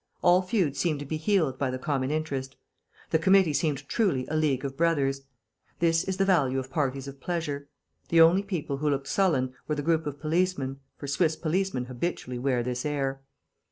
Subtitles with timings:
[0.23, 2.55] All feuds seemed to be healed by the common interest.
[3.11, 5.21] The committee seemed truly a League of Brothers.
[5.77, 7.69] This is the value of parties of pleasure.
[8.09, 12.39] The only people who looked sullen were the group of policemen, for Swiss policemen habitually
[12.39, 13.21] wear this air.